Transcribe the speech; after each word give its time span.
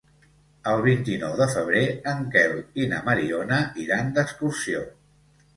El 0.71 0.79
vint-i-nou 0.85 1.35
de 1.41 1.45
febrer 1.51 1.83
en 2.13 2.25
Quel 2.37 2.57
i 2.83 2.87
na 2.95 3.03
Mariona 3.11 3.61
iran 3.85 4.11
d'excursió. 4.17 4.83